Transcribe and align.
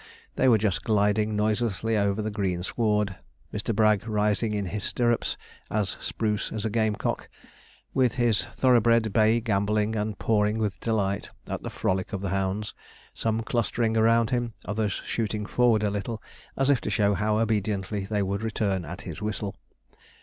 They 0.35 0.47
were 0.49 0.57
just 0.57 0.83
gliding 0.83 1.35
noiselessly 1.35 1.95
over 1.95 2.23
the 2.23 2.31
green 2.31 2.63
sward, 2.63 3.17
Mr. 3.53 3.71
Bragg 3.75 4.07
rising 4.07 4.51
in 4.55 4.65
his 4.65 4.83
stirrups, 4.83 5.37
as 5.69 5.89
spruce 5.99 6.51
as 6.51 6.65
a 6.65 6.71
game 6.71 6.95
cock, 6.95 7.29
with 7.93 8.15
his 8.15 8.45
thoroughbred 8.45 9.13
bay 9.13 9.39
gambolling 9.39 9.95
and 9.95 10.17
pawing 10.17 10.57
with 10.57 10.79
delight 10.79 11.29
at 11.47 11.61
the 11.61 11.69
frolic 11.69 12.13
of 12.13 12.21
the 12.21 12.29
hounds, 12.29 12.73
some 13.13 13.43
clustering 13.43 13.95
around 13.95 14.31
him, 14.31 14.53
others 14.65 15.03
shooting 15.05 15.45
forward 15.45 15.83
a 15.83 15.91
little, 15.91 16.19
as 16.57 16.71
if 16.71 16.81
to 16.81 16.89
show 16.89 17.13
how 17.13 17.37
obediently 17.37 18.05
they 18.05 18.23
would 18.23 18.41
return 18.41 18.83
at 18.83 19.01
his 19.03 19.21
whistle. 19.21 19.53